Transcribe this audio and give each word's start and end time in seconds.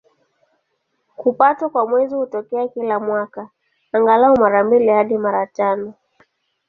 Kupatwa 1.15 1.69
kwa 1.69 1.87
Mwezi 1.87 2.15
hutokea 2.15 2.67
kila 2.67 2.99
mwaka, 2.99 3.49
angalau 3.91 4.39
mara 4.39 4.63
mbili 4.63 4.87
hadi 4.89 5.17
mara 5.17 5.47
tano. 5.47 5.93